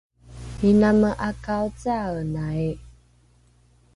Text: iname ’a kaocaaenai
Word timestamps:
iname 0.69 1.09
’a 1.27 1.29
kaocaaenai 1.43 2.67